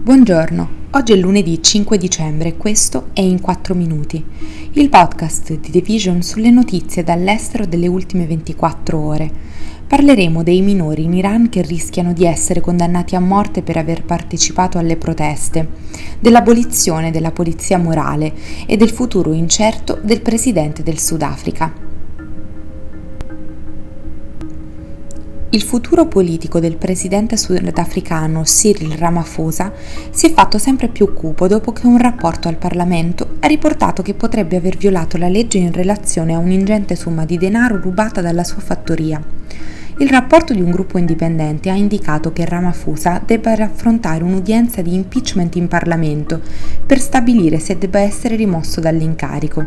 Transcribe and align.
Buongiorno, 0.00 0.68
oggi 0.92 1.12
è 1.12 1.16
lunedì 1.16 1.60
5 1.60 1.98
dicembre 1.98 2.50
e 2.50 2.56
questo 2.56 3.08
è 3.12 3.20
In 3.20 3.40
4 3.40 3.74
Minuti, 3.74 4.24
il 4.74 4.88
podcast 4.88 5.58
di 5.58 5.70
The 5.70 5.80
Vision 5.80 6.22
sulle 6.22 6.50
notizie 6.50 7.02
dall'estero 7.02 7.66
delle 7.66 7.88
ultime 7.88 8.24
24 8.24 8.96
ore. 8.96 9.30
Parleremo 9.88 10.44
dei 10.44 10.62
minori 10.62 11.02
in 11.02 11.14
Iran 11.14 11.48
che 11.48 11.62
rischiano 11.62 12.12
di 12.12 12.24
essere 12.24 12.60
condannati 12.60 13.16
a 13.16 13.20
morte 13.20 13.62
per 13.62 13.76
aver 13.76 14.04
partecipato 14.04 14.78
alle 14.78 14.96
proteste, 14.96 15.68
dell'abolizione 16.20 17.10
della 17.10 17.32
polizia 17.32 17.76
morale 17.76 18.32
e 18.66 18.76
del 18.76 18.90
futuro 18.90 19.32
incerto 19.32 19.98
del 20.00 20.22
presidente 20.22 20.84
del 20.84 21.00
Sudafrica. 21.00 21.87
Il 25.58 25.64
futuro 25.64 26.06
politico 26.06 26.60
del 26.60 26.76
presidente 26.76 27.36
sudafricano 27.36 28.42
Cyril 28.42 28.92
Ramaphosa 28.92 29.72
si 30.10 30.26
è 30.26 30.32
fatto 30.32 30.56
sempre 30.56 30.86
più 30.86 31.12
cupo 31.12 31.48
dopo 31.48 31.72
che 31.72 31.84
un 31.88 31.98
rapporto 31.98 32.46
al 32.46 32.54
Parlamento 32.54 33.38
ha 33.40 33.48
riportato 33.48 34.00
che 34.00 34.14
potrebbe 34.14 34.54
aver 34.54 34.76
violato 34.76 35.16
la 35.16 35.26
legge 35.26 35.58
in 35.58 35.72
relazione 35.72 36.32
a 36.32 36.38
un'ingente 36.38 36.94
somma 36.94 37.24
di 37.24 37.38
denaro 37.38 37.80
rubata 37.80 38.20
dalla 38.20 38.44
sua 38.44 38.60
fattoria. 38.60 39.20
Il 40.00 40.10
rapporto 40.10 40.52
di 40.52 40.60
un 40.60 40.70
gruppo 40.70 40.96
indipendente 40.96 41.70
ha 41.70 41.74
indicato 41.74 42.32
che 42.32 42.44
Ramaphosa 42.44 43.20
debba 43.26 43.50
affrontare 43.54 44.22
un'udienza 44.22 44.80
di 44.80 44.94
impeachment 44.94 45.56
in 45.56 45.66
Parlamento 45.66 46.40
per 46.86 47.00
stabilire 47.00 47.58
se 47.58 47.78
debba 47.78 47.98
essere 47.98 48.36
rimosso 48.36 48.80
dall'incarico. 48.80 49.66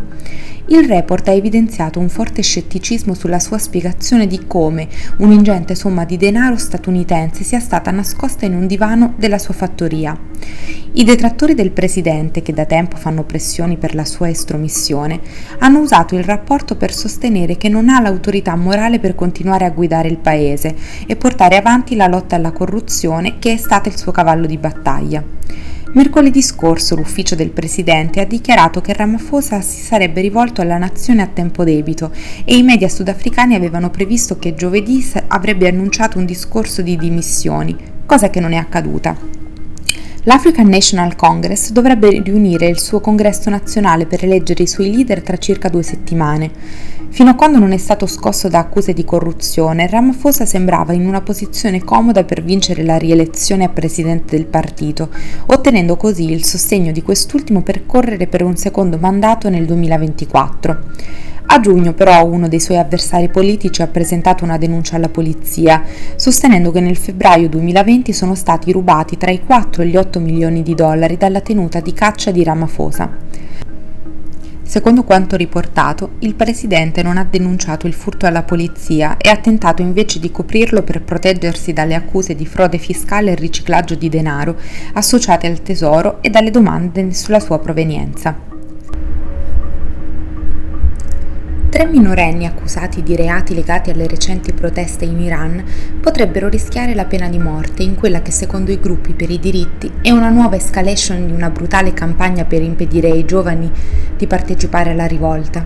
Il 0.67 0.87
report 0.87 1.27
ha 1.27 1.33
evidenziato 1.33 1.99
un 1.99 2.07
forte 2.07 2.41
scetticismo 2.43 3.13
sulla 3.13 3.39
sua 3.39 3.57
spiegazione 3.57 4.25
di 4.25 4.47
come 4.47 4.87
un'ingente 5.17 5.75
somma 5.75 6.05
di 6.05 6.15
denaro 6.15 6.55
statunitense 6.55 7.43
sia 7.43 7.59
stata 7.59 7.91
nascosta 7.91 8.45
in 8.45 8.55
un 8.55 8.67
divano 8.67 9.13
della 9.17 9.37
sua 9.37 9.53
fattoria. 9.53 10.17
I 10.93 11.05
detrattori 11.05 11.55
del 11.55 11.71
presidente, 11.71 12.41
che 12.41 12.51
da 12.51 12.65
tempo 12.65 12.97
fanno 12.97 13.23
pressioni 13.23 13.77
per 13.77 13.95
la 13.95 14.03
sua 14.03 14.27
estromissione, 14.27 15.21
hanno 15.59 15.79
usato 15.79 16.17
il 16.17 16.23
rapporto 16.25 16.75
per 16.75 16.93
sostenere 16.93 17.55
che 17.55 17.69
non 17.69 17.87
ha 17.87 18.01
l'autorità 18.01 18.57
morale 18.57 18.99
per 18.99 19.15
continuare 19.15 19.63
a 19.63 19.69
guidare 19.69 20.09
il 20.09 20.17
paese 20.17 20.75
e 21.07 21.15
portare 21.15 21.55
avanti 21.55 21.95
la 21.95 22.07
lotta 22.07 22.35
alla 22.35 22.51
corruzione 22.51 23.39
che 23.39 23.53
è 23.53 23.57
stata 23.57 23.87
il 23.87 23.97
suo 23.97 24.11
cavallo 24.11 24.45
di 24.45 24.57
battaglia. 24.57 25.23
Mercoledì 25.93 26.41
scorso 26.41 26.97
l'ufficio 26.97 27.35
del 27.35 27.51
presidente 27.51 28.19
ha 28.19 28.25
dichiarato 28.25 28.81
che 28.81 28.91
Ramaphosa 28.91 29.61
si 29.61 29.81
sarebbe 29.81 30.19
rivolto 30.19 30.59
alla 30.59 30.77
nazione 30.77 31.21
a 31.21 31.27
tempo 31.27 31.63
debito 31.63 32.11
e 32.43 32.57
i 32.57 32.63
media 32.63 32.89
sudafricani 32.89 33.55
avevano 33.55 33.91
previsto 33.91 34.37
che 34.37 34.55
giovedì 34.55 35.09
avrebbe 35.27 35.69
annunciato 35.69 36.17
un 36.17 36.25
discorso 36.25 36.81
di 36.81 36.97
dimissioni, 36.97 37.77
cosa 38.05 38.29
che 38.29 38.41
non 38.41 38.51
è 38.51 38.57
accaduta. 38.57 39.40
L'African 40.25 40.67
National 40.67 41.15
Congress 41.15 41.71
dovrebbe 41.71 42.21
riunire 42.21 42.67
il 42.67 42.79
suo 42.79 42.99
congresso 42.99 43.49
nazionale 43.49 44.05
per 44.05 44.23
eleggere 44.23 44.61
i 44.61 44.67
suoi 44.67 44.91
leader 44.91 45.23
tra 45.23 45.37
circa 45.37 45.67
due 45.67 45.81
settimane. 45.81 46.51
Fino 47.09 47.31
a 47.31 47.33
quando 47.33 47.57
non 47.57 47.71
è 47.71 47.77
stato 47.77 48.05
scosso 48.05 48.47
da 48.47 48.59
accuse 48.59 48.93
di 48.93 49.03
corruzione, 49.03 49.87
Ramaphosa 49.87 50.45
sembrava 50.45 50.93
in 50.93 51.07
una 51.07 51.21
posizione 51.21 51.83
comoda 51.83 52.23
per 52.23 52.43
vincere 52.43 52.83
la 52.83 52.97
rielezione 52.97 53.63
a 53.63 53.69
presidente 53.69 54.37
del 54.37 54.45
partito, 54.45 55.09
ottenendo 55.47 55.97
così 55.97 56.31
il 56.31 56.45
sostegno 56.45 56.91
di 56.91 57.01
quest'ultimo 57.01 57.63
per 57.63 57.85
correre 57.87 58.27
per 58.27 58.43
un 58.43 58.55
secondo 58.55 58.97
mandato 58.97 59.49
nel 59.49 59.65
2024. 59.65 60.79
A 61.53 61.59
giugno 61.59 61.91
però 61.93 62.23
uno 62.23 62.47
dei 62.47 62.61
suoi 62.61 62.77
avversari 62.77 63.27
politici 63.27 63.81
ha 63.81 63.87
presentato 63.87 64.45
una 64.45 64.57
denuncia 64.57 64.95
alla 64.95 65.09
polizia, 65.09 65.83
sostenendo 66.15 66.71
che 66.71 66.79
nel 66.79 66.95
febbraio 66.95 67.49
2020 67.49 68.13
sono 68.13 68.35
stati 68.35 68.71
rubati 68.71 69.17
tra 69.17 69.31
i 69.31 69.43
4 69.43 69.81
e 69.81 69.87
gli 69.87 69.97
8 69.97 70.21
milioni 70.21 70.63
di 70.63 70.73
dollari 70.73 71.17
dalla 71.17 71.41
tenuta 71.41 71.81
di 71.81 71.91
caccia 71.91 72.31
di 72.31 72.41
Ramaphosa. 72.45 73.09
Secondo 74.63 75.03
quanto 75.03 75.35
riportato, 75.35 76.11
il 76.19 76.35
presidente 76.35 77.03
non 77.03 77.17
ha 77.17 77.27
denunciato 77.29 77.85
il 77.85 77.93
furto 77.93 78.25
alla 78.25 78.43
polizia 78.43 79.17
e 79.17 79.27
ha 79.27 79.35
tentato 79.35 79.81
invece 79.81 80.21
di 80.21 80.31
coprirlo 80.31 80.83
per 80.83 81.01
proteggersi 81.01 81.73
dalle 81.73 81.95
accuse 81.95 82.33
di 82.33 82.45
frode 82.45 82.77
fiscale 82.77 83.31
e 83.31 83.35
riciclaggio 83.35 83.95
di 83.95 84.07
denaro 84.07 84.55
associate 84.93 85.47
al 85.47 85.61
tesoro 85.61 86.19
e 86.21 86.29
dalle 86.29 86.49
domande 86.49 87.11
sulla 87.11 87.41
sua 87.41 87.59
provenienza. 87.59 88.60
Tre 91.81 91.89
minorenni 91.89 92.45
accusati 92.45 93.01
di 93.01 93.15
reati 93.15 93.55
legati 93.55 93.89
alle 93.89 94.05
recenti 94.05 94.53
proteste 94.53 95.03
in 95.03 95.19
Iran 95.19 95.63
potrebbero 95.99 96.47
rischiare 96.47 96.93
la 96.93 97.05
pena 97.05 97.27
di 97.27 97.39
morte 97.39 97.81
in 97.81 97.95
quella 97.95 98.21
che 98.21 98.29
secondo 98.29 98.69
i 98.69 98.79
gruppi 98.79 99.13
per 99.13 99.31
i 99.31 99.39
diritti 99.39 99.91
è 99.99 100.11
una 100.11 100.29
nuova 100.29 100.57
escalation 100.57 101.25
di 101.25 101.33
una 101.33 101.49
brutale 101.49 101.91
campagna 101.91 102.45
per 102.45 102.61
impedire 102.61 103.09
ai 103.09 103.25
giovani 103.25 103.71
di 104.15 104.27
partecipare 104.27 104.91
alla 104.91 105.07
rivolta. 105.07 105.65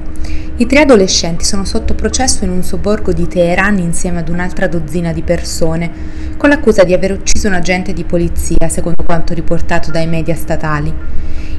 I 0.58 0.68
tre 0.68 0.80
adolescenti 0.80 1.44
sono 1.44 1.66
sotto 1.66 1.96
processo 1.96 2.46
in 2.46 2.50
un 2.50 2.64
sobborgo 2.64 3.12
di 3.12 3.28
Teheran 3.28 3.78
insieme 3.78 4.20
ad 4.20 4.30
un'altra 4.30 4.70
dozzina 4.70 5.12
di 5.12 5.22
persone, 5.22 5.92
con 6.38 6.48
l'accusa 6.48 6.86
di 6.86 6.94
aver 6.94 7.12
ucciso 7.12 7.50
un 7.50 7.56
agente 7.56 7.92
di 7.92 8.06
polizia, 8.06 8.70
secondo 8.70 9.04
quanto 9.04 9.34
riportato 9.34 9.92
dai 9.92 10.08
media 10.08 10.34
statali. 10.34 10.94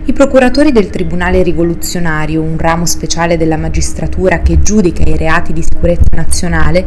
I 0.06 0.12
procuratori 0.14 0.72
del 0.72 0.88
Tribunale 0.88 1.42
Rivoluzionario, 1.42 2.40
un 2.40 2.56
ramo 2.56 2.86
speciale 2.86 3.36
della 3.36 3.58
magistratura 3.58 4.40
che 4.40 4.60
giudica 4.60 5.02
i 5.02 5.18
reati 5.18 5.52
di 5.52 5.62
sicurezza 5.62 6.16
nazionale, 6.16 6.86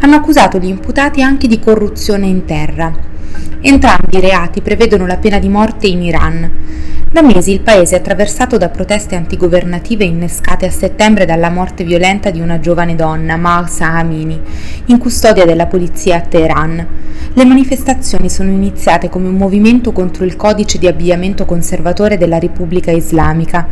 hanno 0.00 0.16
accusato 0.16 0.58
gli 0.58 0.68
imputati 0.68 1.22
anche 1.22 1.48
di 1.48 1.58
corruzione 1.58 2.26
in 2.26 2.44
terra. 2.44 2.92
Entrambi 3.62 4.18
i 4.18 4.20
reati 4.20 4.60
prevedono 4.60 5.06
la 5.06 5.16
pena 5.16 5.38
di 5.38 5.48
morte 5.48 5.86
in 5.86 6.02
Iran. 6.02 6.50
Da 7.12 7.22
mesi 7.22 7.50
il 7.50 7.60
paese 7.60 7.96
è 7.96 7.98
attraversato 7.98 8.56
da 8.56 8.68
proteste 8.68 9.16
antigovernative 9.16 10.04
innescate 10.04 10.66
a 10.66 10.70
settembre 10.70 11.26
dalla 11.26 11.50
morte 11.50 11.82
violenta 11.82 12.30
di 12.30 12.40
una 12.40 12.60
giovane 12.60 12.94
donna, 12.94 13.36
Mahsa 13.36 13.86
Amini, 13.86 14.40
in 14.84 14.98
custodia 14.98 15.44
della 15.44 15.66
polizia 15.66 16.18
a 16.18 16.20
Teheran. 16.20 16.86
Le 17.32 17.44
manifestazioni 17.44 18.30
sono 18.30 18.52
iniziate 18.52 19.08
come 19.08 19.26
un 19.26 19.34
movimento 19.34 19.90
contro 19.90 20.24
il 20.24 20.36
codice 20.36 20.78
di 20.78 20.86
abbigliamento 20.86 21.44
conservatore 21.46 22.16
della 22.16 22.38
Repubblica 22.38 22.92
Islamica. 22.92 23.66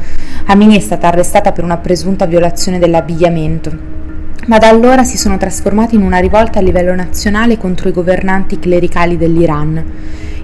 Amini 0.47 0.77
è 0.77 0.81
stata 0.81 1.07
arrestata 1.07 1.53
per 1.53 1.63
una 1.63 1.77
presunta 1.77 2.27
violazione 2.27 2.81
dell'abbigliamento 2.81 3.99
ma 4.47 4.57
da 4.57 4.69
allora 4.69 5.05
si 5.05 5.19
sono 5.19 5.37
trasformati 5.37 5.95
in 5.95 6.03
una 6.03 6.19
rivolta 6.19 6.59
a 6.59 6.63
livello 6.63 6.95
nazionale 6.95 7.59
contro 7.59 7.91
i 7.91 7.93
governanti 7.93 8.59
clericali 8.59 9.19
dell'Iran. 9.19 9.85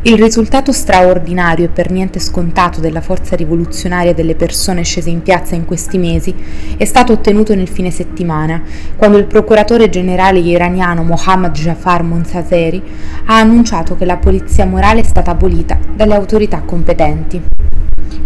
Il 0.07 0.19
risultato 0.19 0.71
straordinario 0.71 1.65
e 1.65 1.69
per 1.69 1.91
niente 1.91 2.19
scontato 2.19 2.79
della 2.79 3.01
forza 3.01 3.37
rivoluzionaria 3.37 4.13
delle 4.13 4.35
persone 4.35 4.83
scese 4.83 5.09
in 5.09 5.23
piazza 5.23 5.55
in 5.55 5.65
questi 5.65 5.97
mesi 5.97 6.35
è 6.77 6.85
stato 6.85 7.15
ottenuto 7.15 7.55
nel 7.55 7.69
fine 7.69 7.91
settimana, 7.91 8.63
quando 8.97 9.17
il 9.17 9.25
procuratore 9.25 9.89
generale 9.89 10.41
iraniano 10.41 11.05
Mohammad 11.05 11.55
Jafar 11.55 12.03
Monsazeri 12.03 12.83
ha 13.25 13.39
annunciato 13.39 13.97
che 13.97 14.05
la 14.05 14.19
polizia 14.19 14.67
morale 14.67 15.01
è 15.01 15.05
stata 15.05 15.31
abolita 15.31 15.79
dalle 15.97 16.17
autorità 16.17 16.61
competenti. 16.61 17.41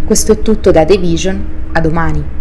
Questo 0.04 0.32
è 0.32 0.42
tutto 0.42 0.72
da 0.72 0.84
The 0.84 0.98
Vision, 0.98 1.44
a 1.70 1.80
domani. 1.80 2.37